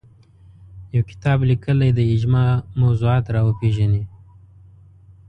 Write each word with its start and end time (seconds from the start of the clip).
یو 0.93 1.03
کتاب 1.09 1.39
لیکلی 1.49 1.89
دی 1.97 2.03
اجماع 2.15 2.49
موضوعات 2.81 3.25
راوپېژني 3.35 4.03